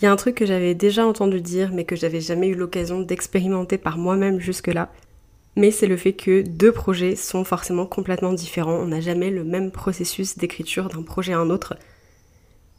il 0.00 0.04
y 0.04 0.08
a 0.08 0.12
un 0.12 0.16
truc 0.16 0.34
que 0.34 0.46
j'avais 0.46 0.74
déjà 0.74 1.06
entendu 1.06 1.42
dire 1.42 1.72
mais 1.74 1.84
que 1.84 1.96
j'avais 1.96 2.20
jamais 2.20 2.48
eu 2.48 2.54
l'occasion 2.54 3.00
d'expérimenter 3.00 3.76
par 3.76 3.98
moi-même 3.98 4.40
jusque-là. 4.40 4.90
Mais 5.56 5.70
c'est 5.70 5.86
le 5.86 5.98
fait 5.98 6.14
que 6.14 6.40
deux 6.40 6.72
projets 6.72 7.16
sont 7.16 7.44
forcément 7.44 7.84
complètement 7.84 8.32
différents. 8.32 8.76
On 8.76 8.86
n'a 8.86 9.00
jamais 9.00 9.30
le 9.30 9.44
même 9.44 9.70
processus 9.70 10.38
d'écriture 10.38 10.88
d'un 10.88 11.02
projet 11.02 11.34
à 11.34 11.38
un 11.38 11.50
autre. 11.50 11.76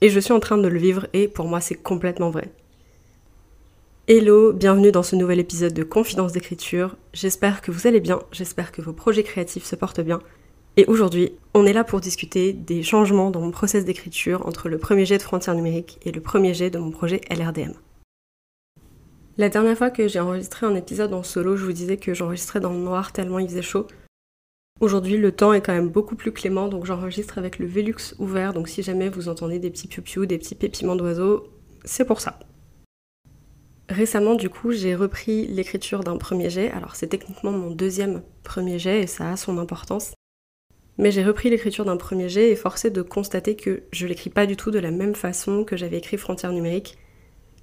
Et 0.01 0.09
je 0.09 0.19
suis 0.19 0.33
en 0.33 0.39
train 0.39 0.57
de 0.57 0.67
le 0.67 0.79
vivre 0.79 1.07
et 1.13 1.27
pour 1.27 1.45
moi 1.45 1.61
c'est 1.61 1.75
complètement 1.75 2.31
vrai. 2.31 2.49
Hello, 4.07 4.51
bienvenue 4.51 4.91
dans 4.91 5.03
ce 5.03 5.15
nouvel 5.15 5.39
épisode 5.39 5.73
de 5.73 5.83
Confidence 5.83 6.31
d'écriture. 6.31 6.97
J'espère 7.13 7.61
que 7.61 7.71
vous 7.71 7.85
allez 7.85 7.99
bien, 7.99 8.19
j'espère 8.31 8.71
que 8.71 8.81
vos 8.81 8.93
projets 8.93 9.23
créatifs 9.23 9.65
se 9.65 9.75
portent 9.75 10.01
bien 10.01 10.21
et 10.77 10.85
aujourd'hui, 10.85 11.33
on 11.53 11.65
est 11.65 11.73
là 11.73 11.83
pour 11.83 11.99
discuter 11.99 12.53
des 12.53 12.81
changements 12.81 13.29
dans 13.29 13.41
mon 13.41 13.51
process 13.51 13.83
d'écriture 13.83 14.45
entre 14.47 14.69
le 14.69 14.77
premier 14.77 15.05
jet 15.05 15.17
de 15.17 15.23
frontières 15.23 15.55
numériques 15.55 15.99
et 16.03 16.11
le 16.11 16.21
premier 16.21 16.53
jet 16.53 16.69
de 16.69 16.79
mon 16.79 16.91
projet 16.91 17.19
LRDM. 17.29 17.73
La 19.37 19.49
dernière 19.49 19.77
fois 19.77 19.89
que 19.89 20.07
j'ai 20.07 20.19
enregistré 20.19 20.65
un 20.65 20.75
épisode 20.75 21.13
en 21.13 21.23
solo, 21.23 21.57
je 21.57 21.65
vous 21.65 21.73
disais 21.73 21.97
que 21.97 22.13
j'enregistrais 22.13 22.59
dans 22.59 22.71
le 22.71 22.79
noir 22.79 23.11
tellement 23.11 23.39
il 23.39 23.49
faisait 23.49 23.61
chaud. 23.61 23.87
Aujourd'hui, 24.79 25.17
le 25.17 25.31
temps 25.31 25.53
est 25.53 25.61
quand 25.61 25.73
même 25.73 25.89
beaucoup 25.89 26.15
plus 26.15 26.31
clément, 26.31 26.67
donc 26.67 26.85
j'enregistre 26.85 27.37
avec 27.37 27.59
le 27.59 27.65
Velux 27.65 28.15
ouvert, 28.17 28.53
donc 28.53 28.67
si 28.67 28.81
jamais 28.81 29.09
vous 29.09 29.29
entendez 29.29 29.59
des 29.59 29.69
petits 29.69 29.87
piou 29.87 30.25
des 30.25 30.37
petits 30.37 30.55
pépiments 30.55 30.95
d'oiseaux, 30.95 31.47
c'est 31.83 32.05
pour 32.05 32.21
ça. 32.21 32.39
Récemment, 33.89 34.35
du 34.35 34.49
coup, 34.49 34.71
j'ai 34.71 34.95
repris 34.95 35.47
l'écriture 35.47 36.03
d'un 36.03 36.17
premier 36.17 36.49
jet. 36.49 36.71
Alors, 36.71 36.95
c'est 36.95 37.07
techniquement 37.07 37.51
mon 37.51 37.71
deuxième 37.71 38.23
premier 38.43 38.79
jet 38.79 39.01
et 39.01 39.07
ça 39.07 39.31
a 39.31 39.37
son 39.37 39.57
importance. 39.57 40.13
Mais 40.97 41.11
j'ai 41.11 41.23
repris 41.23 41.49
l'écriture 41.49 41.85
d'un 41.85 41.97
premier 41.97 42.29
jet 42.29 42.51
et 42.51 42.55
forcé 42.55 42.89
de 42.89 43.01
constater 43.01 43.55
que 43.55 43.83
je 43.91 44.07
l'écris 44.07 44.29
pas 44.29 44.45
du 44.45 44.55
tout 44.55 44.71
de 44.71 44.79
la 44.79 44.91
même 44.91 45.15
façon 45.15 45.63
que 45.63 45.77
j'avais 45.77 45.97
écrit 45.97 46.17
Frontières 46.17 46.51
numériques. 46.51 46.97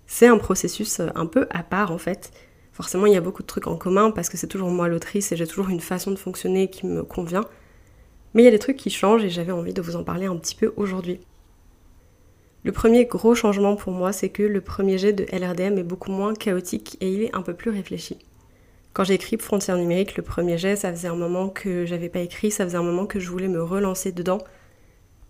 C'est 0.07 0.27
un 0.27 0.39
processus 0.39 1.01
euh, 1.01 1.09
un 1.15 1.27
peu 1.27 1.47
à 1.51 1.63
part 1.63 1.93
en 1.93 1.99
fait. 1.99 2.33
Forcément, 2.73 3.07
il 3.07 3.13
y 3.13 3.17
a 3.17 3.21
beaucoup 3.21 3.43
de 3.43 3.49
trucs 3.49 3.67
en 3.67 3.77
commun 3.77 4.11
parce 4.11 4.29
que 4.29 4.37
c'est 4.37 4.47
toujours 4.47 4.71
moi 4.71 4.89
l'autrice 4.89 5.33
et 5.33 5.37
j'ai 5.37 5.47
toujours 5.47 5.69
une 5.69 5.81
façon 5.81 6.11
de 6.11 6.17
fonctionner 6.17 6.71
qui 6.71 6.87
me 6.87 7.03
convient. 7.03 7.45
Mais 8.33 8.43
il 8.43 8.45
y 8.45 8.49
a 8.49 8.53
des 8.53 8.59
trucs 8.59 8.77
qui 8.77 8.91
changent 8.91 9.25
et 9.25 9.31
j'avais 9.31 9.53
envie 9.53 9.75
de 9.75 9.83
vous 9.83 9.97
en 9.97 10.05
parler 10.05 10.27
un 10.27 10.37
petit 10.37 10.55
peu 10.55 10.73
aujourd'hui. 10.77 11.21
Le 12.65 12.73
premier 12.73 13.07
gros 13.07 13.35
changement 13.35 13.77
pour 13.77 13.93
moi, 13.93 14.13
c'est 14.13 14.29
que 14.29 14.43
le 14.43 14.61
premier 14.61 14.99
jet 14.99 15.13
de 15.13 15.25
LRDM 15.33 15.79
est 15.79 15.85
beaucoup 15.85 16.11
moins 16.11 16.35
chaotique 16.35 16.97
et 17.01 17.13
il 17.13 17.23
est 17.23 17.35
un 17.35 17.43
peu 17.43 17.55
plus 17.55 17.71
réfléchi. 17.71 18.19
Quand 18.99 19.05
j'ai 19.05 19.15
écrit 19.15 19.39
Frontières 19.39 19.77
numériques, 19.77 20.17
le 20.17 20.25
premier 20.25 20.59
jet, 20.59 20.75
ça 20.75 20.91
faisait 20.91 21.07
un 21.07 21.15
moment 21.15 21.51
que 21.51 21.87
j'avais 21.87 22.09
pas 22.09 22.19
écrit, 22.19 22.51
ça 22.51 22.65
faisait 22.65 22.79
un 22.79 22.83
moment 22.83 23.07
que 23.07 23.21
je 23.21 23.31
voulais 23.31 23.47
me 23.47 23.63
relancer 23.63 24.11
dedans. 24.11 24.39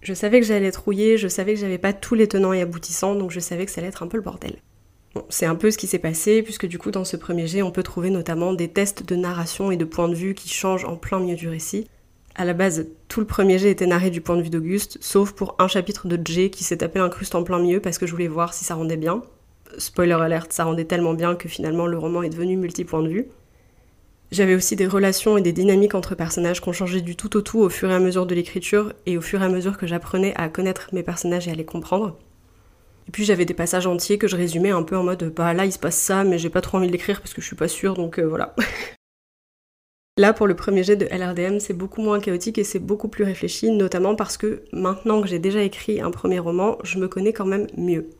Je 0.00 0.14
savais 0.14 0.41
que 0.41 0.47
j'allais 0.47 0.70
trouiller, 0.70 1.19
je 1.19 1.28
savais 1.28 1.52
que 1.52 1.60
j'avais 1.60 1.77
pas 1.77 1.92
tous 1.92 2.14
les 2.14 2.28
tenants 2.28 2.55
et 2.55 2.62
aboutissants, 2.62 3.14
donc 3.14 3.30
je 3.30 3.41
savais 3.41 3.66
que 3.66 3.70
ça 3.70 3.83
allait 3.83 3.88
être 3.88 4.02
un 4.02 4.06
peu 4.06 4.16
le 4.16 4.22
bordel. 4.22 4.56
C'est 5.28 5.44
un 5.44 5.55
peu 5.55 5.70
ce 5.70 5.77
qui 5.77 5.86
s'est 5.86 5.98
passé, 5.98 6.42
puisque 6.42 6.64
du 6.64 6.78
coup, 6.78 6.91
dans 6.91 7.05
ce 7.05 7.19
premier 7.19 7.47
jet, 7.47 7.60
on 7.60 7.70
peut 7.70 7.83
trouver 7.83 8.08
notamment 8.08 8.55
des 8.55 8.69
tests 8.69 9.06
de 9.06 9.16
narration 9.16 9.70
et 9.70 9.77
de 9.77 9.84
point 9.84 10.08
de 10.08 10.14
vue 10.14 10.32
qui 10.32 10.48
changent 10.48 10.86
en 10.86 10.97
plein 10.97 11.20
milieu 11.20 11.36
du 11.36 11.50
récit. 11.50 11.91
À 12.36 12.47
la 12.47 12.55
base, 12.55 12.86
tout 13.08 13.20
le 13.20 13.27
premier 13.27 13.58
jet 13.58 13.70
était 13.70 13.86
narré 13.86 14.09
du 14.09 14.22
point 14.22 14.38
de 14.38 14.42
vue 14.42 14.48
d'Auguste, 14.48 14.97
sauf 15.03 15.32
pour 15.32 15.56
un 15.59 15.69
chapitre 15.69 16.09
de 16.09 16.19
J 16.26 16.50
qui 16.50 16.65
s'est 16.65 16.78
tapé 16.78 17.00
l'incruste 17.00 17.34
en 17.34 17.42
plein 17.42 17.59
milieu 17.59 17.81
parce 17.81 17.98
que 17.98 18.06
je 18.06 18.12
voulais 18.12 18.28
voir 18.28 18.54
si 18.54 18.65
ça 18.65 18.76
rendait 18.76 18.97
bien. 18.97 19.22
Spoiler 19.76 20.15
alert, 20.15 20.54
ça 20.54 20.65
rendait 20.65 20.87
tellement 20.87 21.12
bien 21.12 21.34
que 21.34 21.50
finalement 21.50 21.87
le 21.87 21.98
roman 21.98 22.22
est 22.22 22.31
devenu 22.31 22.56
multi-point 22.56 23.03
de 23.03 23.09
vue. 23.09 23.28
J'avais 24.31 24.55
aussi 24.55 24.77
des 24.77 24.87
relations 24.87 25.39
et 25.39 25.43
des 25.43 25.53
dynamiques 25.53 25.94
entre 25.94 26.15
personnages 26.15 26.61
qui 26.61 26.69
ont 26.69 26.72
changé 26.72 27.00
du 27.00 27.16
tout 27.16 27.34
au 27.37 27.41
tout 27.41 27.61
au 27.61 27.71
fur 27.71 27.91
et 27.91 27.94
à 27.94 27.99
mesure 27.99 28.27
de 28.27 28.34
l'écriture 28.34 28.93
et 29.06 29.16
au 29.16 29.22
fur 29.22 29.41
et 29.41 29.44
à 29.44 29.49
mesure 29.49 29.78
que 29.78 29.87
j'apprenais 29.87 30.34
à 30.37 30.50
connaître 30.50 30.91
mes 30.93 31.03
personnages 31.03 31.49
et 31.49 31.50
à 31.50 31.55
les 31.55 31.65
comprendre. 31.65 32.19
Et 33.09 33.11
puis 33.11 33.25
j'avais 33.25 33.47
des 33.47 33.55
passages 33.55 33.87
entiers 33.87 34.19
que 34.19 34.28
je 34.28 34.37
résumais 34.37 34.69
un 34.69 34.83
peu 34.83 34.94
en 34.99 35.03
mode 35.03 35.33
bah 35.34 35.55
là 35.55 35.65
il 35.65 35.72
se 35.72 35.78
passe 35.78 35.97
ça 35.97 36.25
mais 36.25 36.39
j'ai 36.39 36.50
pas 36.50 36.61
trop 36.61 36.77
envie 36.77 36.89
de 36.89 36.93
l'écrire 36.93 37.22
parce 37.22 37.33
que 37.33 37.41
je 37.41 37.47
suis 37.47 37.56
pas 37.56 37.69
sûre 37.69 37.94
donc 37.94 38.19
euh, 38.19 38.27
voilà. 38.27 38.55
là 40.19 40.34
pour 40.34 40.47
le 40.47 40.55
premier 40.55 40.83
jet 40.83 40.97
de 40.97 41.06
LRDM 41.06 41.59
c'est 41.59 41.72
beaucoup 41.72 42.03
moins 42.03 42.21
chaotique 42.21 42.59
et 42.59 42.65
c'est 42.65 42.81
beaucoup 42.81 43.09
plus 43.09 43.25
réfléchi 43.25 43.71
notamment 43.71 44.15
parce 44.15 44.37
que 44.37 44.62
maintenant 44.72 45.22
que 45.22 45.28
j'ai 45.28 45.39
déjà 45.39 45.62
écrit 45.62 46.03
un 46.03 46.10
premier 46.10 46.39
roman 46.39 46.77
je 46.84 46.99
me 46.99 47.09
connais 47.09 47.33
quand 47.33 47.47
même 47.47 47.66
mieux. 47.78 48.10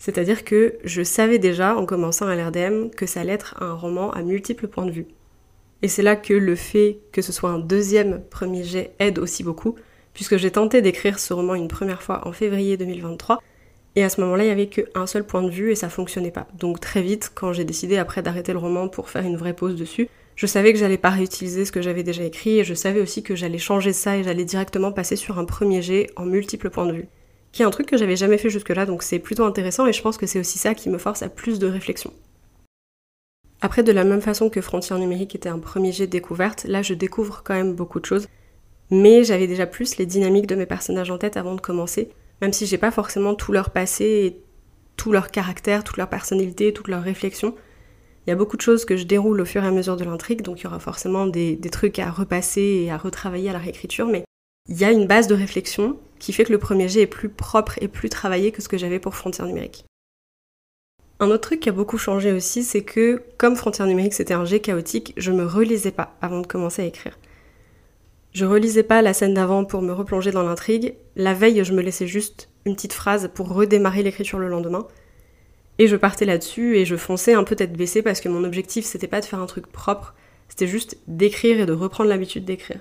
C'est-à-dire 0.00 0.44
que 0.44 0.74
je 0.82 1.02
savais 1.04 1.38
déjà 1.38 1.76
en 1.76 1.86
commençant 1.86 2.26
LRDM 2.26 2.90
que 2.90 3.06
ça 3.06 3.20
allait 3.20 3.34
être 3.34 3.62
un 3.62 3.74
roman 3.74 4.10
à 4.10 4.22
multiples 4.22 4.66
points 4.66 4.86
de 4.86 4.90
vue. 4.90 5.06
Et 5.82 5.88
c'est 5.88 6.02
là 6.02 6.16
que 6.16 6.34
le 6.34 6.56
fait 6.56 6.98
que 7.12 7.22
ce 7.22 7.32
soit 7.32 7.50
un 7.50 7.58
deuxième 7.58 8.22
premier 8.30 8.64
jet 8.64 8.92
aide 8.98 9.18
aussi 9.18 9.42
beaucoup, 9.42 9.76
puisque 10.12 10.36
j'ai 10.36 10.50
tenté 10.50 10.82
d'écrire 10.82 11.18
ce 11.18 11.32
roman 11.32 11.54
une 11.54 11.68
première 11.68 12.02
fois 12.02 12.26
en 12.26 12.32
février 12.32 12.76
2023, 12.76 13.40
et 13.96 14.04
à 14.04 14.08
ce 14.08 14.20
moment-là, 14.20 14.44
il 14.44 14.46
n'y 14.46 14.52
avait 14.52 14.68
qu'un 14.68 15.06
seul 15.06 15.24
point 15.24 15.42
de 15.42 15.50
vue 15.50 15.72
et 15.72 15.74
ça 15.74 15.88
fonctionnait 15.88 16.30
pas. 16.30 16.46
Donc 16.54 16.80
très 16.80 17.02
vite, 17.02 17.32
quand 17.34 17.52
j'ai 17.52 17.64
décidé 17.64 17.96
après 17.96 18.22
d'arrêter 18.22 18.52
le 18.52 18.58
roman 18.58 18.88
pour 18.88 19.10
faire 19.10 19.24
une 19.24 19.36
vraie 19.36 19.54
pause 19.54 19.74
dessus, 19.74 20.08
je 20.36 20.46
savais 20.46 20.72
que 20.72 20.78
j'allais 20.78 20.96
pas 20.96 21.10
réutiliser 21.10 21.64
ce 21.64 21.72
que 21.72 21.82
j'avais 21.82 22.02
déjà 22.02 22.22
écrit 22.22 22.60
et 22.60 22.64
je 22.64 22.74
savais 22.74 23.00
aussi 23.00 23.22
que 23.22 23.34
j'allais 23.34 23.58
changer 23.58 23.92
ça 23.92 24.16
et 24.16 24.22
j'allais 24.22 24.44
directement 24.44 24.92
passer 24.92 25.16
sur 25.16 25.38
un 25.38 25.44
premier 25.44 25.82
jet 25.82 26.08
en 26.16 26.24
multiples 26.24 26.70
points 26.70 26.86
de 26.86 26.92
vue. 26.92 27.08
Qui 27.52 27.62
est 27.62 27.64
un 27.64 27.70
truc 27.70 27.86
que 27.86 27.96
j'avais 27.96 28.16
jamais 28.16 28.38
fait 28.38 28.48
jusque-là, 28.48 28.86
donc 28.86 29.02
c'est 29.02 29.18
plutôt 29.18 29.44
intéressant 29.44 29.86
et 29.86 29.92
je 29.92 30.00
pense 30.00 30.16
que 30.16 30.26
c'est 30.26 30.38
aussi 30.38 30.58
ça 30.58 30.74
qui 30.74 30.88
me 30.88 30.98
force 30.98 31.22
à 31.22 31.28
plus 31.28 31.58
de 31.58 31.66
réflexion. 31.66 32.12
Après, 33.62 33.82
de 33.82 33.92
la 33.92 34.04
même 34.04 34.22
façon 34.22 34.48
que 34.48 34.60
Frontières 34.60 34.98
numériques 34.98 35.34
était 35.34 35.48
un 35.48 35.58
premier 35.58 35.92
jet 35.92 36.06
de 36.06 36.12
découverte, 36.12 36.64
là 36.64 36.80
je 36.80 36.94
découvre 36.94 37.42
quand 37.44 37.54
même 37.54 37.74
beaucoup 37.74 38.00
de 38.00 38.06
choses. 38.06 38.26
Mais 38.90 39.22
j'avais 39.22 39.46
déjà 39.46 39.66
plus 39.66 39.98
les 39.98 40.06
dynamiques 40.06 40.46
de 40.46 40.54
mes 40.54 40.66
personnages 40.66 41.10
en 41.10 41.18
tête 41.18 41.36
avant 41.36 41.54
de 41.54 41.60
commencer, 41.60 42.10
même 42.40 42.52
si 42.52 42.66
j'ai 42.66 42.78
pas 42.78 42.90
forcément 42.90 43.34
tout 43.34 43.52
leur 43.52 43.70
passé 43.70 44.04
et 44.04 44.42
tout 44.96 45.12
leur 45.12 45.30
caractère, 45.30 45.84
toute 45.84 45.98
leur 45.98 46.08
personnalité, 46.08 46.72
toute 46.72 46.88
leur 46.88 47.02
réflexion. 47.02 47.54
Il 48.26 48.30
y 48.30 48.32
a 48.32 48.36
beaucoup 48.36 48.56
de 48.56 48.62
choses 48.62 48.84
que 48.84 48.96
je 48.96 49.04
déroule 49.04 49.40
au 49.40 49.44
fur 49.44 49.62
et 49.62 49.66
à 49.66 49.70
mesure 49.70 49.96
de 49.96 50.04
l'intrigue, 50.04 50.42
donc 50.42 50.60
il 50.60 50.64
y 50.64 50.66
aura 50.66 50.80
forcément 50.80 51.26
des, 51.26 51.56
des 51.56 51.70
trucs 51.70 51.98
à 51.98 52.10
repasser 52.10 52.84
et 52.84 52.90
à 52.90 52.96
retravailler 52.96 53.50
à 53.50 53.52
la 53.52 53.58
réécriture, 53.58 54.06
mais 54.06 54.24
il 54.68 54.78
y 54.78 54.84
a 54.84 54.90
une 54.90 55.06
base 55.06 55.26
de 55.26 55.34
réflexion 55.34 55.98
qui 56.18 56.32
fait 56.32 56.44
que 56.44 56.52
le 56.52 56.58
premier 56.58 56.88
jet 56.88 57.02
est 57.02 57.06
plus 57.06 57.28
propre 57.28 57.78
et 57.80 57.88
plus 57.88 58.08
travaillé 58.08 58.52
que 58.52 58.62
ce 58.62 58.68
que 58.68 58.78
j'avais 58.78 59.00
pour 59.00 59.14
Frontières 59.14 59.46
numériques. 59.46 59.84
Un 61.20 61.30
autre 61.30 61.42
truc 61.42 61.60
qui 61.60 61.68
a 61.68 61.72
beaucoup 61.72 61.98
changé 61.98 62.32
aussi, 62.32 62.64
c'est 62.64 62.82
que 62.82 63.22
comme 63.36 63.54
Frontières 63.54 63.86
numériques 63.86 64.14
c'était 64.14 64.34
un 64.34 64.46
jet 64.46 64.60
chaotique, 64.60 65.12
je 65.18 65.32
me 65.32 65.44
relisais 65.44 65.90
pas 65.90 66.16
avant 66.22 66.40
de 66.40 66.46
commencer 66.46 66.80
à 66.80 66.86
écrire. 66.86 67.18
Je 68.32 68.46
relisais 68.46 68.82
pas 68.82 69.02
la 69.02 69.12
scène 69.12 69.34
d'avant 69.34 69.64
pour 69.64 69.82
me 69.82 69.92
replonger 69.92 70.30
dans 70.30 70.42
l'intrigue. 70.42 70.94
La 71.16 71.34
veille, 71.34 71.62
je 71.62 71.74
me 71.74 71.82
laissais 71.82 72.06
juste 72.06 72.48
une 72.64 72.74
petite 72.74 72.94
phrase 72.94 73.30
pour 73.34 73.52
redémarrer 73.52 74.02
l'écriture 74.02 74.38
le 74.38 74.48
lendemain. 74.48 74.86
Et 75.78 75.88
je 75.88 75.96
partais 75.96 76.24
là-dessus 76.24 76.76
et 76.76 76.84
je 76.86 76.96
fonçais 76.96 77.34
un 77.34 77.44
peu 77.44 77.54
tête 77.54 77.74
baissée 77.74 78.02
parce 78.02 78.20
que 78.20 78.28
mon 78.28 78.44
objectif 78.44 78.86
c'était 78.86 79.06
pas 79.06 79.20
de 79.20 79.26
faire 79.26 79.40
un 79.40 79.46
truc 79.46 79.66
propre, 79.66 80.14
c'était 80.48 80.66
juste 80.66 80.96
d'écrire 81.06 81.60
et 81.60 81.66
de 81.66 81.72
reprendre 81.72 82.08
l'habitude 82.08 82.46
d'écrire. 82.46 82.80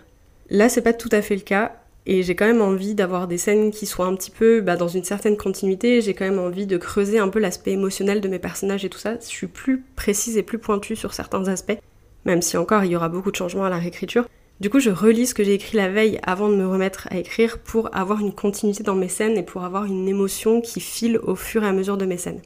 Là, 0.49 0.69
c'est 0.69 0.81
pas 0.81 0.93
tout 0.93 1.09
à 1.11 1.21
fait 1.21 1.35
le 1.35 1.41
cas. 1.41 1.78
Et 2.05 2.23
j'ai 2.23 2.35
quand 2.35 2.45
même 2.45 2.61
envie 2.61 2.95
d'avoir 2.95 3.27
des 3.27 3.37
scènes 3.37 3.71
qui 3.71 3.85
soient 3.85 4.05
un 4.05 4.15
petit 4.15 4.31
peu 4.31 4.61
bah, 4.61 4.75
dans 4.75 4.87
une 4.87 5.03
certaine 5.03 5.37
continuité. 5.37 6.01
J'ai 6.01 6.13
quand 6.13 6.25
même 6.25 6.39
envie 6.39 6.65
de 6.65 6.77
creuser 6.77 7.19
un 7.19 7.29
peu 7.29 7.39
l'aspect 7.39 7.71
émotionnel 7.71 8.21
de 8.21 8.27
mes 8.27 8.39
personnages 8.39 8.85
et 8.85 8.89
tout 8.89 8.97
ça. 8.97 9.15
Je 9.19 9.25
suis 9.25 9.47
plus 9.47 9.83
précise 9.95 10.37
et 10.37 10.43
plus 10.43 10.59
pointue 10.59 10.95
sur 10.95 11.13
certains 11.13 11.47
aspects, 11.47 11.77
même 12.25 12.41
si 12.41 12.57
encore 12.57 12.83
il 12.83 12.91
y 12.91 12.95
aura 12.95 13.09
beaucoup 13.09 13.31
de 13.31 13.35
changements 13.35 13.65
à 13.65 13.69
la 13.69 13.77
réécriture. 13.77 14.27
Du 14.59 14.69
coup, 14.69 14.79
je 14.79 14.89
relis 14.89 15.27
ce 15.27 15.33
que 15.33 15.43
j'ai 15.43 15.53
écrit 15.53 15.77
la 15.77 15.89
veille 15.89 16.19
avant 16.23 16.49
de 16.49 16.55
me 16.55 16.67
remettre 16.67 17.07
à 17.11 17.17
écrire 17.17 17.59
pour 17.59 17.95
avoir 17.95 18.19
une 18.19 18.33
continuité 18.33 18.83
dans 18.83 18.95
mes 18.95 19.07
scènes 19.07 19.37
et 19.37 19.43
pour 19.43 19.63
avoir 19.63 19.85
une 19.85 20.07
émotion 20.09 20.59
qui 20.59 20.81
file 20.81 21.17
au 21.23 21.35
fur 21.35 21.63
et 21.63 21.67
à 21.67 21.71
mesure 21.71 21.97
de 21.97 22.05
mes 22.05 22.17
scènes. 22.17 22.41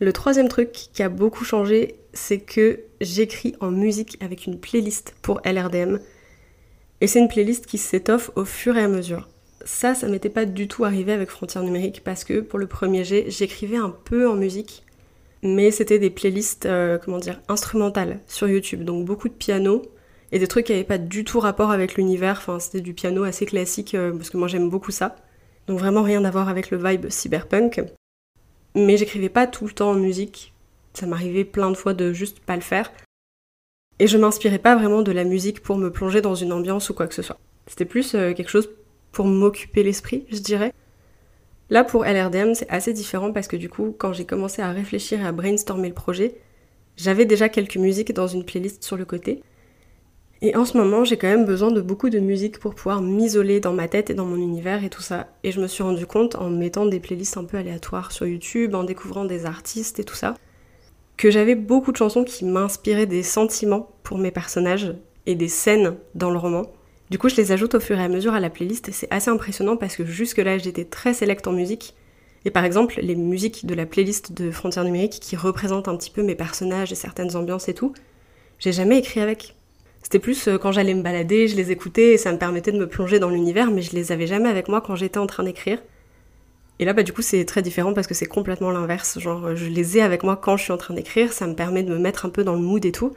Le 0.00 0.12
troisième 0.12 0.48
truc 0.48 0.72
qui 0.72 1.02
a 1.02 1.08
beaucoup 1.08 1.44
changé, 1.44 1.94
c'est 2.12 2.40
que 2.40 2.80
j'écris 3.00 3.54
en 3.60 3.70
musique 3.70 4.18
avec 4.20 4.44
une 4.44 4.58
playlist 4.58 5.14
pour 5.22 5.40
LRDM. 5.44 6.00
Et 7.00 7.06
c'est 7.06 7.18
une 7.18 7.28
playlist 7.28 7.66
qui 7.66 7.78
s'étoffe 7.78 8.30
au 8.36 8.44
fur 8.44 8.76
et 8.76 8.82
à 8.82 8.88
mesure. 8.88 9.28
Ça, 9.64 9.94
ça 9.94 10.08
m'était 10.08 10.28
pas 10.28 10.44
du 10.44 10.68
tout 10.68 10.84
arrivé 10.84 11.12
avec 11.12 11.30
Frontières 11.30 11.64
numériques 11.64 12.02
parce 12.04 12.24
que 12.24 12.40
pour 12.40 12.58
le 12.58 12.66
premier 12.66 13.04
jet, 13.04 13.26
j'écrivais 13.28 13.76
un 13.76 13.90
peu 13.90 14.28
en 14.28 14.34
musique, 14.34 14.84
mais 15.42 15.70
c'était 15.70 15.98
des 15.98 16.10
playlists, 16.10 16.66
euh, 16.66 16.98
comment 16.98 17.18
dire, 17.18 17.40
instrumentales 17.48 18.20
sur 18.26 18.48
YouTube, 18.48 18.84
donc 18.84 19.04
beaucoup 19.04 19.28
de 19.28 19.34
piano 19.34 19.82
et 20.32 20.38
des 20.38 20.48
trucs 20.48 20.66
qui 20.66 20.72
n'avaient 20.72 20.84
pas 20.84 20.98
du 20.98 21.24
tout 21.24 21.40
rapport 21.40 21.70
avec 21.70 21.94
l'univers. 21.94 22.38
Enfin, 22.38 22.58
c'était 22.58 22.80
du 22.80 22.92
piano 22.92 23.24
assez 23.24 23.46
classique 23.46 23.94
euh, 23.94 24.12
parce 24.12 24.30
que 24.30 24.36
moi 24.36 24.48
j'aime 24.48 24.68
beaucoup 24.68 24.90
ça. 24.90 25.16
Donc 25.66 25.78
vraiment 25.78 26.02
rien 26.02 26.24
à 26.24 26.30
voir 26.30 26.48
avec 26.48 26.70
le 26.70 26.76
vibe 26.76 27.08
cyberpunk. 27.08 27.82
Mais 28.74 28.96
j'écrivais 28.96 29.28
pas 29.28 29.46
tout 29.46 29.66
le 29.66 29.72
temps 29.72 29.90
en 29.90 29.94
musique 29.94 30.52
Ça 30.94 31.06
m'arrivait 31.06 31.44
plein 31.44 31.70
de 31.70 31.76
fois 31.76 31.94
de 31.94 32.12
juste 32.12 32.40
pas 32.40 32.56
le 32.56 32.62
faire. 32.62 32.92
Et 33.98 34.06
je 34.06 34.18
m'inspirais 34.18 34.58
pas 34.58 34.74
vraiment 34.74 35.02
de 35.02 35.12
la 35.12 35.24
musique 35.24 35.62
pour 35.62 35.76
me 35.76 35.90
plonger 35.90 36.20
dans 36.20 36.34
une 36.34 36.52
ambiance 36.52 36.90
ou 36.90 36.94
quoi 36.94 37.06
que 37.06 37.14
ce 37.14 37.22
soit. 37.22 37.38
C'était 37.66 37.84
plus 37.84 38.14
euh, 38.14 38.32
quelque 38.32 38.50
chose 38.50 38.70
pour 39.12 39.26
m'occuper 39.26 39.82
l'esprit, 39.82 40.24
je 40.30 40.38
dirais. 40.38 40.72
Là, 41.70 41.84
pour 41.84 42.04
LRDM, 42.04 42.54
c'est 42.54 42.68
assez 42.68 42.92
différent 42.92 43.32
parce 43.32 43.48
que 43.48 43.56
du 43.56 43.68
coup, 43.68 43.94
quand 43.96 44.12
j'ai 44.12 44.26
commencé 44.26 44.60
à 44.60 44.70
réfléchir 44.70 45.20
et 45.20 45.26
à 45.26 45.32
brainstormer 45.32 45.88
le 45.88 45.94
projet, 45.94 46.34
j'avais 46.96 47.24
déjà 47.24 47.48
quelques 47.48 47.76
musiques 47.76 48.12
dans 48.12 48.26
une 48.26 48.44
playlist 48.44 48.84
sur 48.84 48.96
le 48.96 49.04
côté. 49.04 49.42
Et 50.42 50.56
en 50.56 50.64
ce 50.64 50.76
moment, 50.76 51.04
j'ai 51.04 51.16
quand 51.16 51.28
même 51.28 51.46
besoin 51.46 51.70
de 51.70 51.80
beaucoup 51.80 52.10
de 52.10 52.18
musique 52.18 52.58
pour 52.58 52.74
pouvoir 52.74 53.00
m'isoler 53.00 53.60
dans 53.60 53.72
ma 53.72 53.88
tête 53.88 54.10
et 54.10 54.14
dans 54.14 54.26
mon 54.26 54.36
univers 54.36 54.84
et 54.84 54.90
tout 54.90 55.00
ça. 55.00 55.28
Et 55.42 55.52
je 55.52 55.60
me 55.60 55.66
suis 55.66 55.82
rendu 55.82 56.06
compte 56.06 56.34
en 56.34 56.50
mettant 56.50 56.84
des 56.84 57.00
playlists 57.00 57.38
un 57.38 57.44
peu 57.44 57.56
aléatoires 57.56 58.12
sur 58.12 58.26
YouTube, 58.26 58.74
en 58.74 58.84
découvrant 58.84 59.24
des 59.24 59.46
artistes 59.46 60.00
et 60.00 60.04
tout 60.04 60.14
ça, 60.14 60.34
que 61.16 61.30
j'avais 61.30 61.54
beaucoup 61.54 61.92
de 61.92 61.96
chansons 61.96 62.24
qui 62.24 62.44
m'inspiraient 62.44 63.06
des 63.06 63.22
sentiments 63.22 63.90
pour 64.02 64.18
mes 64.18 64.30
personnages 64.30 64.94
et 65.26 65.34
des 65.34 65.48
scènes 65.48 65.96
dans 66.14 66.30
le 66.30 66.38
roman. 66.38 66.66
Du 67.10 67.18
coup, 67.18 67.28
je 67.28 67.36
les 67.36 67.52
ajoute 67.52 67.74
au 67.74 67.80
fur 67.80 67.98
et 67.98 68.02
à 68.02 68.08
mesure 68.08 68.34
à 68.34 68.40
la 68.40 68.50
playlist 68.50 68.88
et 68.88 68.92
c'est 68.92 69.08
assez 69.10 69.30
impressionnant 69.30 69.76
parce 69.76 69.96
que 69.96 70.04
jusque-là, 70.04 70.58
j'étais 70.58 70.84
très 70.84 71.14
sélecte 71.14 71.46
en 71.46 71.52
musique. 71.52 71.94
Et 72.44 72.50
par 72.50 72.64
exemple, 72.64 72.98
les 73.00 73.14
musiques 73.14 73.66
de 73.66 73.74
la 73.74 73.86
playlist 73.86 74.32
de 74.32 74.50
Frontières 74.50 74.84
numériques 74.84 75.20
qui 75.20 75.36
représentent 75.36 75.88
un 75.88 75.96
petit 75.96 76.10
peu 76.10 76.22
mes 76.22 76.34
personnages 76.34 76.92
et 76.92 76.96
certaines 76.96 77.36
ambiances 77.36 77.68
et 77.68 77.74
tout, 77.74 77.94
j'ai 78.58 78.72
jamais 78.72 78.98
écrit 78.98 79.20
avec. 79.20 79.54
C'était 80.02 80.18
plus 80.18 80.48
euh, 80.48 80.58
quand 80.58 80.72
j'allais 80.72 80.92
me 80.92 81.02
balader, 81.02 81.48
je 81.48 81.56
les 81.56 81.70
écoutais 81.70 82.12
et 82.12 82.18
ça 82.18 82.32
me 82.32 82.38
permettait 82.38 82.72
de 82.72 82.78
me 82.78 82.86
plonger 82.86 83.18
dans 83.18 83.30
l'univers, 83.30 83.70
mais 83.70 83.80
je 83.80 83.92
les 83.92 84.12
avais 84.12 84.26
jamais 84.26 84.50
avec 84.50 84.68
moi 84.68 84.82
quand 84.82 84.96
j'étais 84.96 85.18
en 85.18 85.26
train 85.26 85.44
d'écrire. 85.44 85.78
Et 86.78 86.84
là, 86.84 86.92
bah, 86.92 87.02
du 87.02 87.12
coup, 87.12 87.22
c'est 87.22 87.44
très 87.44 87.62
différent 87.62 87.94
parce 87.94 88.06
que 88.06 88.14
c'est 88.14 88.26
complètement 88.26 88.70
l'inverse. 88.70 89.18
Genre, 89.18 89.54
je 89.54 89.66
les 89.66 89.98
ai 89.98 90.02
avec 90.02 90.22
moi 90.24 90.36
quand 90.36 90.56
je 90.56 90.64
suis 90.64 90.72
en 90.72 90.76
train 90.76 90.94
d'écrire, 90.94 91.32
ça 91.32 91.46
me 91.46 91.54
permet 91.54 91.82
de 91.82 91.90
me 91.90 91.98
mettre 91.98 92.26
un 92.26 92.30
peu 92.30 92.42
dans 92.44 92.54
le 92.54 92.60
mood 92.60 92.84
et 92.84 92.92
tout. 92.92 93.14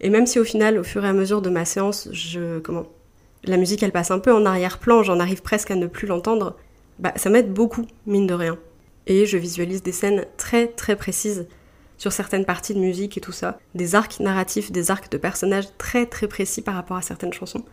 Et 0.00 0.10
même 0.10 0.26
si 0.26 0.38
au 0.38 0.44
final, 0.44 0.78
au 0.78 0.84
fur 0.84 1.04
et 1.04 1.08
à 1.08 1.12
mesure 1.12 1.42
de 1.42 1.50
ma 1.50 1.64
séance, 1.64 2.08
la 3.44 3.56
musique 3.56 3.82
elle 3.82 3.92
passe 3.92 4.10
un 4.10 4.18
peu 4.18 4.32
en 4.32 4.46
arrière-plan, 4.46 5.02
j'en 5.02 5.20
arrive 5.20 5.42
presque 5.42 5.70
à 5.70 5.74
ne 5.74 5.86
plus 5.86 6.06
l'entendre, 6.06 6.56
bah 6.98 7.12
ça 7.16 7.30
m'aide 7.30 7.52
beaucoup, 7.52 7.86
mine 8.06 8.26
de 8.26 8.34
rien. 8.34 8.58
Et 9.06 9.26
je 9.26 9.36
visualise 9.36 9.82
des 9.82 9.92
scènes 9.92 10.26
très 10.36 10.68
très 10.68 10.96
précises 10.96 11.48
sur 11.96 12.12
certaines 12.12 12.44
parties 12.44 12.74
de 12.74 12.78
musique 12.78 13.18
et 13.18 13.20
tout 13.20 13.32
ça, 13.32 13.58
des 13.74 13.96
arcs 13.96 14.20
narratifs, 14.20 14.70
des 14.70 14.90
arcs 14.90 15.10
de 15.10 15.18
personnages 15.18 15.66
très 15.78 16.06
très 16.06 16.28
précis 16.28 16.62
par 16.62 16.74
rapport 16.74 16.96
à 16.96 17.02
certaines 17.02 17.32
chansons. 17.32 17.64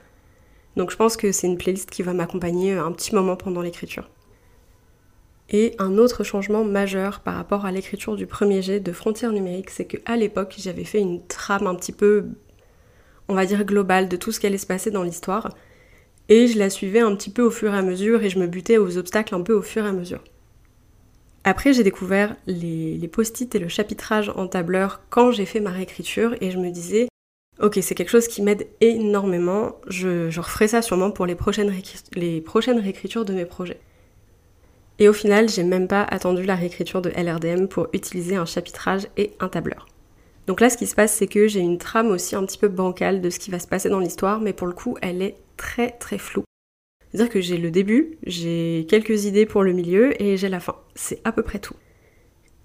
Donc 0.78 0.90
je 0.90 0.96
pense 0.96 1.18
que 1.18 1.32
c'est 1.32 1.48
une 1.48 1.58
playlist 1.58 1.90
qui 1.92 2.02
va 2.02 2.14
m'accompagner 2.14 2.74
un 2.74 2.92
petit 2.92 3.14
moment 3.14 3.36
pendant 3.36 3.62
l'écriture. 3.62 4.10
Et 5.50 5.76
un 5.78 5.98
autre 5.98 6.24
changement 6.24 6.64
majeur 6.64 7.20
par 7.20 7.36
rapport 7.36 7.66
à 7.66 7.72
l'écriture 7.72 8.16
du 8.16 8.26
premier 8.26 8.62
jet 8.62 8.80
de 8.80 8.92
Frontières 8.92 9.32
numériques, 9.32 9.70
c'est 9.70 9.86
qu'à 9.86 10.16
l'époque, 10.16 10.56
j'avais 10.58 10.86
fait 10.86 11.00
une 11.00 11.26
trame 11.28 11.68
un 11.68 11.76
petit 11.76 11.92
peu 11.92 12.26
on 13.28 13.34
va 13.34 13.46
dire, 13.46 13.64
globale 13.64 14.08
de 14.08 14.18
tout 14.18 14.32
ce 14.32 14.40
qui 14.40 14.48
allait 14.48 14.58
se 14.58 14.68
passer 14.68 14.92
dans 14.92 15.04
l'histoire. 15.04 15.56
Et 16.30 16.48
je 16.48 16.58
la 16.58 16.70
suivais 16.70 17.00
un 17.00 17.16
petit 17.16 17.30
peu 17.30 17.44
au 17.44 17.52
fur 17.52 17.74
et 17.74 17.78
à 17.78 17.82
mesure 17.82 18.24
et 18.24 18.30
je 18.30 18.40
me 18.40 18.48
butais 18.48 18.78
aux 18.78 18.98
obstacles 18.98 19.36
un 19.36 19.42
peu 19.42 19.54
au 19.54 19.62
fur 19.62 19.86
et 19.86 19.90
à 19.90 19.92
mesure. 19.92 20.24
Après, 21.44 21.74
j'ai 21.74 21.84
découvert 21.84 22.36
les, 22.48 23.08
post-it 23.12 23.54
et 23.54 23.60
le 23.60 23.68
chapitrage 23.68 24.32
en 24.36 24.48
tableur 24.48 25.02
quand 25.10 25.32
j'ai 25.32 25.46
fait 25.46 25.60
ma 25.60 25.70
réécriture 25.70 26.36
et 26.42 26.50
je 26.50 26.58
me 26.58 26.72
disais, 26.72 27.08
ok, 27.62 27.78
c'est 27.84 27.94
quelque 27.94 28.10
chose 28.10 28.28
qui 28.28 28.42
m'aide 28.42 28.68
énormément, 28.82 29.76
je, 29.88 30.36
referai 30.40 30.68
ça 30.68 30.82
sûrement 30.82 31.12
pour 31.12 31.28
les 31.28 31.36
prochaines, 31.36 31.72
les 32.16 32.42
prochaines 32.42 32.80
réécritures 32.80 33.26
de 33.26 33.34
mes 33.34 33.46
projets. 33.46 33.80
Et 35.00 35.10
au 35.10 35.14
final, 35.14 35.50
j'ai 35.50 35.64
même 35.64 35.88
pas 35.88 36.04
attendu 36.04 36.44
la 36.44 36.56
réécriture 36.56 37.02
de 37.02 37.10
LRDM 37.10 37.68
pour 37.68 37.88
utiliser 37.94 38.36
un 38.36 38.46
chapitrage 38.46 39.08
et 39.18 39.32
un 39.40 39.50
tableur. 39.50 39.88
Donc 40.48 40.62
là, 40.62 40.70
ce 40.70 40.78
qui 40.78 40.88
se 40.88 40.96
passe, 40.96 41.14
c'est 41.14 41.28
que 41.28 41.48
j'ai 41.48 41.60
une 41.60 41.78
trame 41.78 42.08
aussi 42.08 42.36
un 42.36 42.46
petit 42.46 42.58
peu 42.58 42.68
bancale 42.68 43.20
de 43.20 43.30
ce 43.30 43.40
qui 43.40 43.52
va 43.52 43.60
se 43.60 43.68
passer 43.68 43.90
dans 43.90 44.00
l'histoire, 44.00 44.40
mais 44.40 44.54
pour 44.54 44.68
le 44.68 44.74
coup, 44.74 44.98
elle 45.02 45.22
est 45.22 45.36
très 45.58 45.92
très 45.92 46.18
floue. 46.18 46.44
C'est-à-dire 47.12 47.32
que 47.32 47.42
j'ai 47.42 47.58
le 47.58 47.72
début, 47.72 48.18
j'ai 48.26 48.86
quelques 48.90 49.26
idées 49.26 49.46
pour 49.46 49.64
le 49.64 49.74
milieu 49.74 50.22
et 50.22 50.38
j'ai 50.38 50.50
la 50.50 50.60
fin. 50.60 50.76
C'est 50.96 51.20
à 51.24 51.32
peu 51.32 51.44
près 51.44 51.60
tout. 51.60 51.76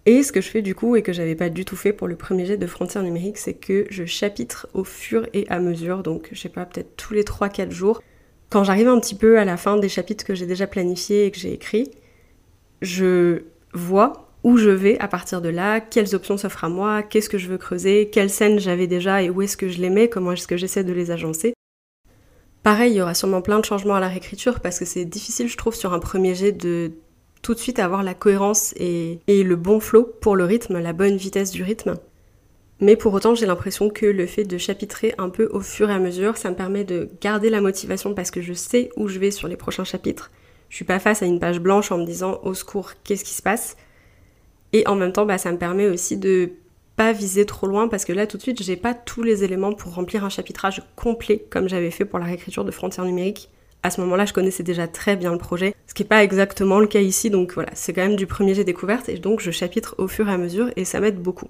Et 0.07 0.23
ce 0.23 0.33
que 0.33 0.41
je 0.41 0.49
fais 0.49 0.63
du 0.63 0.75
coup, 0.75 0.97
et 0.97 1.03
que 1.03 1.13
j'avais 1.13 1.35
pas 1.35 1.51
du 1.51 1.65
tout 1.65 1.77
fait 1.77 1.93
pour 1.93 2.09
le 2.09 2.17
premier 2.17 2.47
jet 2.47 2.57
de 2.57 2.67
frontières 2.67 3.03
numériques, 3.03 3.39
c'est 3.39 3.55
que 3.55 3.87
je 3.91 4.05
chapitre 4.05 4.69
au 4.75 4.83
fur 4.83 5.27
et 5.35 5.47
à 5.49 5.61
mesure, 5.61 6.03
donc 6.03 6.29
je 6.33 6.41
sais 6.41 6.49
pas, 6.49 6.65
peut-être 6.65 6.97
tous 6.97 7.15
les 7.15 7.23
3-4 7.23 7.71
jours. 7.71 8.03
Quand 8.49 8.65
j'arrive 8.65 8.89
un 8.89 8.99
petit 8.99 9.15
peu 9.15 9.39
à 9.39 9.45
la 9.45 9.57
fin 9.57 9.77
des 9.77 9.89
chapitres 9.89 10.25
que 10.25 10.35
j'ai 10.35 10.47
déjà 10.47 10.67
planifiés 10.67 11.27
et 11.27 11.31
que 11.31 11.39
j'ai 11.39 11.53
écrits, 11.53 11.91
je 12.83 13.43
vois 13.73 14.31
où 14.43 14.57
je 14.57 14.71
vais 14.71 14.99
à 15.01 15.09
partir 15.09 15.41
de 15.41 15.49
là, 15.49 15.81
quelles 15.81 16.15
options 16.15 16.37
s'offrent 16.37 16.65
à 16.65 16.69
moi, 16.69 17.03
qu'est-ce 17.03 17.29
que 17.29 17.39
je 17.39 17.49
veux 17.49 17.59
creuser, 17.59 18.09
quelles 18.11 18.31
scènes 18.31 18.59
j'avais 18.59 18.87
déjà 18.87 19.23
et 19.23 19.31
où 19.31 19.43
est-ce 19.43 19.57
que 19.57 19.69
je 19.69 19.81
les 19.81 19.91
mets, 19.91 20.09
comment 20.09 20.33
est-ce 20.33 20.47
que 20.47 20.57
j'essaie 20.57 20.85
de 20.85 20.93
les 20.93 21.11
agencer. 21.11 21.53
Pareil, 22.63 22.93
il 22.93 22.97
y 22.97 23.03
aura 23.03 23.15
sûrement 23.15 23.43
plein 23.43 23.59
de 23.59 23.65
changements 23.65 23.95
à 23.95 24.01
la 24.01 24.09
réécriture 24.09 24.61
parce 24.61 24.79
que 24.79 24.85
c'est 24.85 25.05
difficile, 25.05 25.49
je 25.49 25.57
trouve, 25.57 25.75
sur 25.75 25.93
un 25.93 25.99
premier 25.99 26.35
jet 26.35 26.53
de 26.53 26.93
tout 27.43 27.55
de 27.55 27.59
suite 27.59 27.79
avoir 27.79 28.03
la 28.03 28.15
cohérence 28.15 28.75
et, 28.77 29.21
et 29.27 29.45
le 29.45 29.57
bon 29.57 29.81
flow 29.81 30.05
pour 30.05 30.37
le 30.37 30.45
rythme, 30.45 30.79
la 30.79 30.93
bonne 30.93 31.17
vitesse 31.17 31.51
du 31.51 31.63
rythme. 31.63 31.97
Mais 32.81 32.97
pour 32.97 33.13
autant, 33.13 33.35
j'ai 33.35 33.47
l'impression 33.47 33.91
que 33.91 34.07
le 34.07 34.27
fait 34.27 34.45
de 34.45 34.57
chapitrer 34.57 35.15
un 35.19 35.29
peu 35.29 35.49
au 35.53 35.61
fur 35.61 35.91
et 35.91 35.95
à 35.95 35.99
mesure, 35.99 36.39
ça 36.39 36.51
me 36.51 36.57
permet 36.57 36.85
de 36.85 37.09
garder 37.21 37.51
la 37.51 37.61
motivation 37.61 38.15
parce 38.15 38.31
que 38.31 38.41
je 38.41 38.55
sais 38.55 38.91
où 38.97 39.09
je 39.09 39.19
vais 39.19 39.31
sur 39.31 39.49
les 39.49 39.57
prochains 39.57 39.85
chapitres. 39.85 40.31
Je 40.71 40.77
suis 40.77 40.85
pas 40.85 40.99
face 40.99 41.23
à 41.23 41.27
une 41.27 41.41
page 41.41 41.61
blanche 41.61 41.93
en 41.93 41.99
me 41.99 42.07
disant 42.07 42.41
au 42.43 42.55
secours, 42.55 42.93
qu'est-ce 43.05 43.25
qui 43.25 43.35
se 43.35 43.43
passe? 43.43 43.77
Et 44.73 44.87
en 44.87 44.95
même 44.95 45.13
temps, 45.13 45.27
bah, 45.27 45.37
ça 45.37 45.53
me 45.53 45.59
permet 45.59 45.89
aussi 45.89 46.17
de 46.17 46.53
pas 46.97 47.13
viser 47.13 47.45
trop 47.45 47.67
loin 47.67 47.89
parce 47.89 48.05
que 48.05 48.13
là 48.13 48.27
tout 48.27 48.37
de 48.37 48.43
suite 48.43 48.63
j'ai 48.63 48.77
pas 48.77 48.93
tous 48.93 49.23
les 49.23 49.43
éléments 49.43 49.73
pour 49.73 49.95
remplir 49.95 50.23
un 50.23 50.29
chapitrage 50.29 50.83
complet 50.97 51.43
comme 51.49 51.67
j'avais 51.67 51.91
fait 51.91 52.05
pour 52.05 52.19
la 52.19 52.27
réécriture 52.27 52.65
de 52.65 52.71
Frontières 52.71 53.07
numériques. 53.07 53.49
À 53.83 53.89
ce 53.89 54.03
moment-là, 54.03 54.27
je 54.27 54.35
connaissais 54.35 54.63
déjà 54.63 54.87
très 54.87 55.17
bien 55.17 55.33
le 55.33 55.39
projet, 55.39 55.75
ce 55.87 55.95
qui 55.95 56.03
n'est 56.03 56.09
pas 56.09 56.23
exactement 56.23 56.79
le 56.79 56.87
cas 56.87 57.01
ici, 57.01 57.31
donc 57.31 57.55
voilà, 57.55 57.71
c'est 57.73 57.95
quand 57.95 58.03
même 58.03 58.17
du 58.17 58.27
premier 58.27 58.55
jet 58.55 58.65
découverte 58.65 59.09
et 59.09 59.17
donc 59.17 59.41
je 59.41 59.51
chapitre 59.51 59.95
au 59.97 60.07
fur 60.09 60.29
et 60.29 60.33
à 60.33 60.37
mesure 60.37 60.71
et 60.77 60.85
ça 60.85 61.01
m'aide 61.01 61.19
beaucoup. 61.23 61.49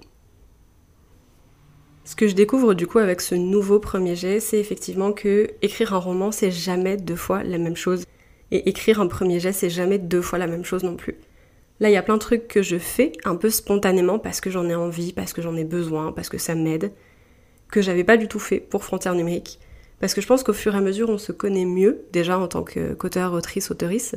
Ce 2.05 2.15
que 2.15 2.29
je 2.29 2.33
découvre 2.33 2.73
du 2.73 2.87
coup 2.87 2.99
avec 2.99 3.19
ce 3.19 3.35
nouveau 3.35 3.79
premier 3.79 4.15
jet, 4.15 4.39
c'est 4.39 4.57
effectivement 4.57 5.11
que 5.11 5.49
écrire 5.61 5.93
un 5.93 5.99
roman, 5.99 6.31
c'est 6.31 6.51
jamais 6.51 6.95
deux 6.95 7.17
fois 7.17 7.43
la 7.43 7.57
même 7.57 7.75
chose. 7.75 8.05
Et 8.51 8.69
écrire 8.69 8.99
un 8.99 9.07
premier 9.07 9.39
jet, 9.39 9.53
c'est 9.53 9.69
jamais 9.69 9.97
deux 9.97 10.21
fois 10.21 10.39
la 10.39 10.47
même 10.47 10.65
chose 10.65 10.83
non 10.83 10.95
plus. 10.95 11.15
Là, 11.79 11.89
il 11.89 11.93
y 11.93 11.97
a 11.97 12.03
plein 12.03 12.15
de 12.15 12.19
trucs 12.19 12.47
que 12.47 12.61
je 12.61 12.77
fais 12.77 13.13
un 13.23 13.35
peu 13.35 13.49
spontanément 13.49 14.19
parce 14.19 14.39
que 14.39 14.51
j'en 14.51 14.69
ai 14.69 14.75
envie, 14.75 15.13
parce 15.13 15.33
que 15.33 15.41
j'en 15.41 15.55
ai 15.55 15.63
besoin, 15.63 16.11
parce 16.11 16.29
que 16.29 16.37
ça 16.37 16.53
m'aide, 16.53 16.91
que 17.71 17.81
j'avais 17.81 18.03
pas 18.03 18.17
du 18.17 18.27
tout 18.27 18.39
fait 18.39 18.59
pour 18.59 18.83
Frontières 18.83 19.15
numériques. 19.15 19.59
Parce 19.99 20.13
que 20.13 20.21
je 20.21 20.27
pense 20.27 20.43
qu'au 20.43 20.53
fur 20.53 20.75
et 20.75 20.77
à 20.77 20.81
mesure, 20.81 21.09
on 21.09 21.17
se 21.17 21.31
connaît 21.31 21.65
mieux, 21.65 22.05
déjà 22.11 22.37
en 22.37 22.47
tant 22.47 22.63
qu'auteur, 22.63 23.33
autrice, 23.33 23.71
auteurice, 23.71 24.15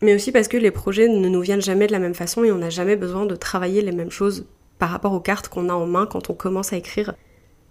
mais 0.00 0.14
aussi 0.14 0.32
parce 0.32 0.48
que 0.48 0.56
les 0.56 0.70
projets 0.70 1.08
ne 1.08 1.28
nous 1.28 1.40
viennent 1.40 1.60
jamais 1.60 1.86
de 1.86 1.92
la 1.92 1.98
même 1.98 2.14
façon 2.14 2.44
et 2.44 2.52
on 2.52 2.58
n'a 2.58 2.70
jamais 2.70 2.96
besoin 2.96 3.26
de 3.26 3.34
travailler 3.34 3.82
les 3.82 3.92
mêmes 3.92 4.10
choses 4.10 4.46
par 4.78 4.90
rapport 4.90 5.12
aux 5.12 5.20
cartes 5.20 5.48
qu'on 5.48 5.68
a 5.68 5.74
en 5.74 5.86
main 5.86 6.06
quand 6.06 6.30
on 6.30 6.34
commence 6.34 6.72
à 6.72 6.76
écrire. 6.76 7.14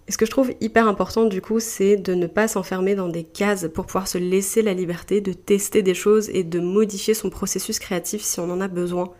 Et 0.08 0.12
ce 0.12 0.16
que 0.16 0.24
je 0.24 0.30
trouve 0.30 0.52
hyper 0.62 0.88
important 0.88 1.26
du 1.26 1.42
coup, 1.42 1.60
c'est 1.60 1.96
de 1.98 2.14
ne 2.14 2.26
pas 2.26 2.48
s'enfermer 2.48 2.94
dans 2.94 3.08
des 3.08 3.24
cases 3.24 3.68
pour 3.72 3.84
pouvoir 3.84 4.08
se 4.08 4.16
laisser 4.16 4.62
la 4.62 4.72
liberté 4.72 5.20
de 5.20 5.34
tester 5.34 5.82
des 5.82 5.92
choses 5.94 6.30
et 6.30 6.44
de 6.44 6.60
modifier 6.60 7.12
son 7.12 7.28
processus 7.28 7.78
créatif 7.78 8.22
si 8.22 8.40
on 8.40 8.50
en 8.50 8.62
a 8.62 8.68
besoin. 8.68 9.12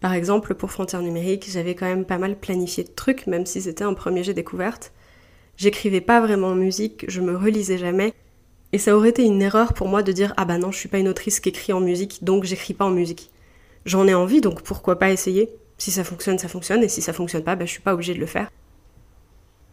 Par 0.00 0.14
exemple, 0.14 0.54
pour 0.54 0.70
Frontières 0.70 1.02
numériques, 1.02 1.50
j'avais 1.50 1.74
quand 1.74 1.86
même 1.86 2.06
pas 2.06 2.16
mal 2.16 2.40
planifié 2.40 2.82
de 2.82 2.90
trucs, 2.90 3.26
même 3.26 3.44
si 3.44 3.60
c'était 3.60 3.84
un 3.84 3.92
premier 3.92 4.24
jet 4.24 4.32
découverte. 4.32 4.92
J'écrivais 5.58 6.00
pas 6.00 6.22
vraiment 6.22 6.48
en 6.48 6.54
musique, 6.54 7.04
je 7.08 7.20
me 7.20 7.36
relisais 7.36 7.76
jamais, 7.76 8.14
et 8.72 8.78
ça 8.78 8.96
aurait 8.96 9.10
été 9.10 9.22
une 9.24 9.42
erreur 9.42 9.74
pour 9.74 9.86
moi 9.86 10.02
de 10.02 10.12
dire 10.12 10.32
ah 10.38 10.46
bah 10.46 10.56
non, 10.56 10.72
je 10.72 10.78
suis 10.78 10.88
pas 10.88 10.98
une 10.98 11.08
autrice 11.08 11.40
qui 11.40 11.50
écrit 11.50 11.74
en 11.74 11.80
musique, 11.80 12.24
donc 12.24 12.44
j'écris 12.44 12.72
pas 12.72 12.86
en 12.86 12.90
musique. 12.90 13.30
J'en 13.84 14.08
ai 14.08 14.14
envie, 14.14 14.40
donc 14.40 14.62
pourquoi 14.62 14.98
pas 14.98 15.12
essayer? 15.12 15.50
Si 15.76 15.90
ça 15.90 16.04
fonctionne, 16.04 16.38
ça 16.38 16.48
fonctionne, 16.48 16.82
et 16.82 16.88
si 16.88 17.02
ça 17.02 17.12
fonctionne 17.12 17.44
pas, 17.44 17.54
bah 17.54 17.66
je 17.66 17.70
suis 17.70 17.82
pas 17.82 17.92
obligée 17.92 18.14
de 18.14 18.20
le 18.20 18.26
faire. 18.26 18.50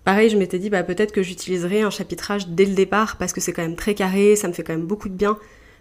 Pareil, 0.04 0.30
je 0.30 0.38
m'étais 0.38 0.60
dit, 0.60 0.70
bah, 0.70 0.84
peut-être 0.84 1.12
que 1.12 1.22
j'utiliserai 1.22 1.82
un 1.82 1.90
chapitrage 1.90 2.48
dès 2.48 2.66
le 2.66 2.74
départ 2.74 3.18
parce 3.18 3.34
que 3.34 3.42
c'est 3.42 3.54
quand 3.54 3.62
même 3.62 3.76
très 3.76 3.94
carré, 3.94 4.36
ça 4.36 4.48
me 4.48 4.54
fait 4.54 4.64
quand 4.64 4.74
même 4.74 4.88
beaucoup 4.88 5.10
de 5.10 5.14
bien. 5.14 5.38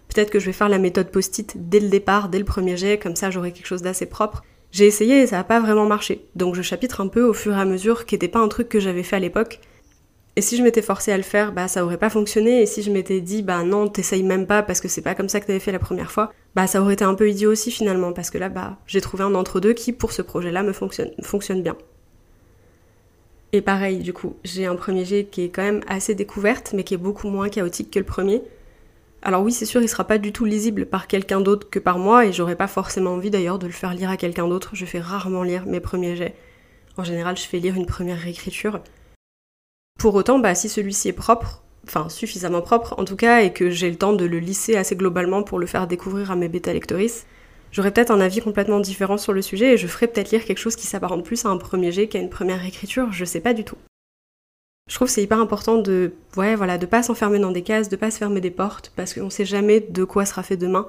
Peut-être 0.07 0.29
que 0.29 0.39
je 0.39 0.47
vais 0.47 0.53
faire 0.53 0.69
la 0.69 0.79
méthode 0.79 1.11
post-it 1.11 1.69
dès 1.69 1.79
le 1.79 1.87
départ, 1.87 2.29
dès 2.29 2.39
le 2.39 2.45
premier 2.45 2.77
jet, 2.77 2.97
comme 2.97 3.15
ça 3.15 3.29
j'aurai 3.31 3.51
quelque 3.51 3.67
chose 3.67 3.81
d'assez 3.81 4.07
propre. 4.07 4.43
J'ai 4.71 4.85
essayé 4.85 5.21
et 5.21 5.27
ça 5.27 5.37
n'a 5.37 5.43
pas 5.43 5.59
vraiment 5.59 5.85
marché. 5.85 6.25
Donc 6.35 6.55
je 6.55 6.61
chapitre 6.61 7.01
un 7.01 7.07
peu 7.07 7.23
au 7.23 7.33
fur 7.33 7.55
et 7.55 7.59
à 7.59 7.65
mesure, 7.65 8.05
qui 8.05 8.15
n'était 8.15 8.27
pas 8.27 8.39
un 8.39 8.47
truc 8.47 8.69
que 8.69 8.79
j'avais 8.79 9.03
fait 9.03 9.15
à 9.15 9.19
l'époque. 9.19 9.59
Et 10.35 10.41
si 10.41 10.57
je 10.57 10.63
m'étais 10.63 10.81
forcée 10.81 11.11
à 11.11 11.17
le 11.17 11.23
faire, 11.23 11.51
bah 11.51 11.67
ça 11.67 11.83
aurait 11.83 11.97
pas 11.97 12.09
fonctionné. 12.09 12.61
Et 12.61 12.65
si 12.65 12.81
je 12.81 12.91
m'étais 12.91 13.19
dit, 13.19 13.41
bah 13.41 13.63
non, 13.63 13.87
t'essayes 13.87 14.23
même 14.23 14.47
pas 14.47 14.63
parce 14.63 14.79
que 14.79 14.87
c'est 14.87 15.01
pas 15.01 15.15
comme 15.15 15.29
ça 15.29 15.39
que 15.39 15.47
t'avais 15.47 15.59
fait 15.59 15.71
la 15.71 15.79
première 15.79 16.11
fois, 16.11 16.31
bah 16.55 16.67
ça 16.67 16.81
aurait 16.81 16.93
été 16.93 17.03
un 17.03 17.15
peu 17.15 17.29
idiot 17.29 17.51
aussi 17.51 17.71
finalement, 17.71 18.13
parce 18.13 18.29
que 18.29 18.37
là, 18.37 18.49
bah 18.49 18.77
j'ai 18.85 19.01
trouvé 19.01 19.23
un 19.23 19.35
entre-deux 19.35 19.73
qui, 19.73 19.91
pour 19.91 20.11
ce 20.11 20.21
projet-là, 20.21 20.63
me 20.63 20.71
fonctionne, 20.71 21.11
fonctionne 21.23 21.61
bien. 21.61 21.75
Et 23.51 23.61
pareil, 23.61 23.99
du 23.99 24.13
coup, 24.13 24.35
j'ai 24.43 24.65
un 24.65 24.75
premier 24.75 25.05
jet 25.05 25.25
qui 25.25 25.41
est 25.41 25.49
quand 25.49 25.63
même 25.63 25.81
assez 25.87 26.13
découverte, 26.13 26.73
mais 26.73 26.83
qui 26.83 26.93
est 26.93 26.97
beaucoup 26.97 27.29
moins 27.29 27.49
chaotique 27.49 27.91
que 27.91 27.99
le 27.99 28.05
premier. 28.05 28.43
Alors 29.21 29.43
oui, 29.43 29.51
c'est 29.51 29.65
sûr, 29.65 29.81
il 29.81 29.89
sera 29.89 30.05
pas 30.05 30.17
du 30.17 30.31
tout 30.31 30.45
lisible 30.45 30.85
par 30.85 31.07
quelqu'un 31.07 31.41
d'autre 31.41 31.69
que 31.69 31.79
par 31.79 31.97
moi, 31.97 32.25
et 32.25 32.31
j'aurais 32.31 32.55
pas 32.55 32.67
forcément 32.67 33.11
envie 33.11 33.31
d'ailleurs 33.31 33.59
de 33.59 33.67
le 33.67 33.73
faire 33.73 33.93
lire 33.93 34.09
à 34.09 34.17
quelqu'un 34.17 34.47
d'autre. 34.47 34.71
Je 34.73 34.85
fais 34.85 34.99
rarement 34.99 35.43
lire 35.43 35.65
mes 35.65 35.79
premiers 35.79 36.15
jets. 36.15 36.35
En 36.95 37.03
général, 37.03 37.37
je 37.37 37.43
fais 37.43 37.59
lire 37.59 37.75
une 37.75 37.85
première 37.85 38.19
réécriture. 38.19 38.81
Pour 39.97 40.15
autant, 40.15 40.39
bah, 40.39 40.55
si 40.55 40.69
celui-ci 40.69 41.09
est 41.09 41.13
propre, 41.13 41.63
enfin 41.85 42.07
suffisamment 42.07 42.61
propre 42.61 42.95
en 42.97 43.03
tout 43.03 43.15
cas, 43.15 43.41
et 43.41 43.51
que 43.51 43.69
j'ai 43.71 43.89
le 43.89 43.97
temps 43.97 44.13
de 44.13 44.25
le 44.25 44.39
lisser 44.39 44.75
assez 44.77 44.95
globalement 44.95 45.43
pour 45.43 45.59
le 45.59 45.65
faire 45.65 45.87
découvrir 45.87 46.31
à 46.31 46.35
mes 46.35 46.47
bêta 46.47 46.71
lectoristes, 46.71 47.25
j'aurais 47.71 47.91
peut-être 47.91 48.11
un 48.11 48.19
avis 48.19 48.41
complètement 48.41 48.79
différent 48.79 49.17
sur 49.17 49.33
le 49.33 49.41
sujet 49.41 49.73
et 49.73 49.77
je 49.77 49.87
ferais 49.87 50.07
peut-être 50.07 50.31
lire 50.31 50.45
quelque 50.45 50.59
chose 50.59 50.75
qui 50.75 50.87
s'apparente 50.87 51.23
plus 51.23 51.45
à 51.45 51.49
un 51.49 51.57
premier 51.57 51.91
jet 51.91 52.07
qu'à 52.07 52.19
une 52.19 52.29
première 52.29 52.65
écriture, 52.65 53.11
je 53.11 53.25
sais 53.25 53.39
pas 53.39 53.53
du 53.53 53.63
tout. 53.63 53.77
Je 54.89 54.95
trouve 54.95 55.07
c'est 55.07 55.21
hyper 55.21 55.39
important 55.39 55.77
de, 55.77 56.13
ouais, 56.35 56.55
voilà, 56.55 56.77
de 56.77 56.85
pas 56.87 57.03
s'enfermer 57.03 57.37
dans 57.39 57.51
des 57.51 57.61
cases, 57.61 57.89
de 57.89 57.95
pas 57.95 58.09
se 58.09 58.17
fermer 58.17 58.41
des 58.41 58.49
portes, 58.49 58.91
parce 58.95 59.13
qu'on 59.13 59.29
sait 59.29 59.45
jamais 59.45 59.79
de 59.81 60.03
quoi 60.03 60.25
sera 60.25 60.41
fait 60.41 60.57
demain, 60.57 60.87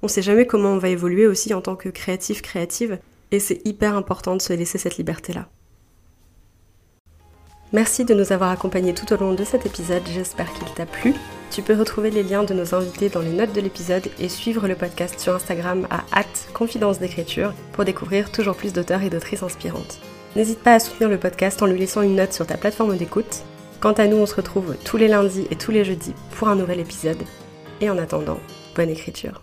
on 0.00 0.08
sait 0.08 0.22
jamais 0.22 0.46
comment 0.46 0.70
on 0.70 0.78
va 0.78 0.88
évoluer 0.88 1.26
aussi 1.26 1.52
en 1.52 1.60
tant 1.60 1.76
que 1.76 1.90
créatif, 1.90 2.40
créative, 2.40 2.98
et 3.30 3.40
c'est 3.40 3.60
hyper 3.66 3.94
important 3.94 4.36
de 4.36 4.42
se 4.42 4.52
laisser 4.54 4.78
cette 4.78 4.96
liberté-là. 4.96 5.48
Merci 7.72 8.04
de 8.04 8.14
nous 8.14 8.32
avoir 8.32 8.50
accompagnés 8.50 8.94
tout 8.94 9.10
au 9.12 9.16
long 9.16 9.34
de 9.34 9.44
cet 9.44 9.64
épisode, 9.66 10.02
j'espère 10.06 10.52
qu'il 10.52 10.72
t'a 10.74 10.86
plu. 10.86 11.14
Tu 11.52 11.60
peux 11.60 11.78
retrouver 11.78 12.10
les 12.10 12.22
liens 12.22 12.44
de 12.44 12.54
nos 12.54 12.74
invités 12.74 13.10
dans 13.10 13.20
les 13.20 13.32
notes 13.32 13.52
de 13.52 13.60
l'épisode 13.60 14.08
et 14.18 14.30
suivre 14.30 14.66
le 14.66 14.74
podcast 14.74 15.20
sur 15.20 15.34
Instagram 15.34 15.86
à 15.90 16.24
confidence 16.54 16.98
d'écriture 16.98 17.52
pour 17.72 17.84
découvrir 17.84 18.32
toujours 18.32 18.56
plus 18.56 18.72
d'auteurs 18.72 19.02
et 19.02 19.10
d'autrices 19.10 19.42
inspirantes. 19.42 20.00
N'hésite 20.34 20.60
pas 20.60 20.74
à 20.74 20.80
soutenir 20.80 21.10
le 21.10 21.18
podcast 21.18 21.62
en 21.62 21.66
lui 21.66 21.78
laissant 21.78 22.00
une 22.00 22.16
note 22.16 22.32
sur 22.32 22.46
ta 22.46 22.56
plateforme 22.56 22.96
d'écoute. 22.96 23.42
Quant 23.80 23.92
à 23.92 24.06
nous, 24.06 24.16
on 24.16 24.26
se 24.26 24.34
retrouve 24.34 24.76
tous 24.82 24.96
les 24.96 25.08
lundis 25.08 25.46
et 25.50 25.56
tous 25.56 25.72
les 25.72 25.84
jeudis 25.84 26.14
pour 26.38 26.48
un 26.48 26.56
nouvel 26.56 26.80
épisode. 26.80 27.22
Et 27.82 27.90
en 27.90 27.98
attendant, 27.98 28.38
bonne 28.74 28.88
écriture. 28.88 29.42